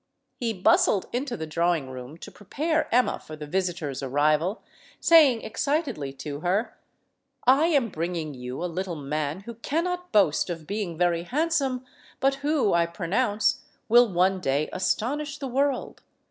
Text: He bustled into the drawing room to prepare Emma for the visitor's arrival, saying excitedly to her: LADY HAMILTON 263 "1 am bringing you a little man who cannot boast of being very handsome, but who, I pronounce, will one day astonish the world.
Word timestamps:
He 0.39 0.51
bustled 0.51 1.05
into 1.13 1.37
the 1.37 1.45
drawing 1.45 1.87
room 1.91 2.17
to 2.17 2.31
prepare 2.31 2.89
Emma 2.91 3.19
for 3.19 3.35
the 3.35 3.45
visitor's 3.45 4.01
arrival, 4.01 4.63
saying 4.99 5.43
excitedly 5.43 6.11
to 6.13 6.39
her: 6.39 6.75
LADY 7.45 7.73
HAMILTON 7.75 7.91
263 7.93 8.09
"1 8.09 8.17
am 8.17 8.23
bringing 8.33 8.33
you 8.41 8.63
a 8.63 8.75
little 8.75 8.95
man 8.95 9.41
who 9.41 9.53
cannot 9.53 10.11
boast 10.11 10.49
of 10.49 10.65
being 10.65 10.97
very 10.97 11.21
handsome, 11.21 11.85
but 12.19 12.33
who, 12.41 12.73
I 12.73 12.87
pronounce, 12.87 13.61
will 13.87 14.11
one 14.11 14.39
day 14.39 14.71
astonish 14.73 15.37
the 15.37 15.45
world. 15.47 16.01